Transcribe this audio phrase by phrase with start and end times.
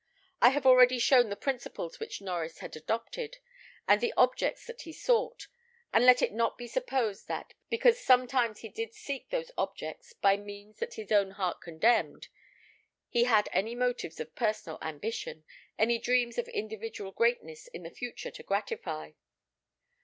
[0.41, 3.37] I have already shown the principles which Norries had adopted,
[3.87, 5.45] and the objects that he sought;
[5.93, 10.37] and let it not be supposed that, because sometimes he did seek those objects by
[10.37, 12.29] means that his own heart condemned,
[13.09, 15.43] he had any motives of personal ambition,
[15.77, 19.11] any dreams of individual greatness in the future to gratify.